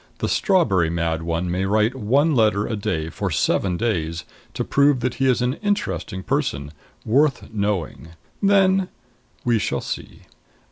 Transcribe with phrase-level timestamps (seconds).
[0.17, 5.01] The strawberry mad one may write one letter a day for seven days to prove
[5.01, 6.71] that he is an interesting person,
[7.05, 8.07] worth knowing.
[8.41, 8.89] Then
[9.45, 10.21] we shall see.